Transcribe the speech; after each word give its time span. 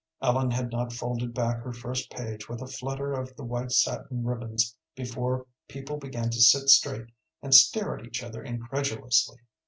Ellen 0.19 0.49
had 0.49 0.71
not 0.71 0.91
folded 0.91 1.31
back 1.35 1.57
her 1.61 1.71
first 1.71 2.09
page 2.09 2.49
with 2.49 2.59
a 2.59 2.65
flutter 2.67 3.13
of 3.13 3.35
the 3.35 3.43
white 3.43 3.71
satin 3.71 4.25
ribbons 4.25 4.75
before 4.95 5.45
people 5.67 5.97
began 5.97 6.31
to 6.31 6.41
sit 6.41 6.69
straight 6.69 7.09
and 7.43 7.53
stare 7.53 7.99
at 7.99 8.03
each 8.05 8.23
other 8.23 8.41
incredulously. 8.43 9.37